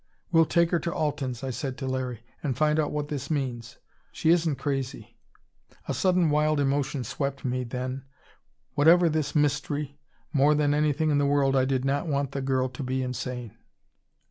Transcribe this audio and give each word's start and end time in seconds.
"We'll 0.31 0.47
take 0.47 0.71
her 0.71 0.79
to 0.79 0.91
Alten's," 0.95 1.43
I 1.43 1.51
said 1.51 1.77
to 1.77 1.85
Larry, 1.85 2.23
"and 2.41 2.57
find 2.57 2.79
out 2.79 2.91
what 2.91 3.09
this 3.09 3.29
means. 3.29 3.77
She 4.11 4.31
isn't 4.31 4.55
crazy." 4.55 5.15
A 5.87 5.93
sudden 5.93 6.31
wild 6.31 6.59
emotion 6.59 7.03
swept 7.03 7.45
me, 7.45 7.63
then. 7.63 8.05
Whatever 8.73 9.09
this 9.09 9.35
mystery, 9.35 9.99
more 10.33 10.55
than 10.55 10.73
anything 10.73 11.11
in 11.11 11.19
the 11.19 11.27
world 11.29 11.55
I 11.55 11.65
did 11.65 11.85
not 11.85 12.07
want 12.07 12.31
the 12.31 12.41
girl 12.41 12.67
to 12.69 12.81
be 12.81 13.03
insane! 13.03 13.55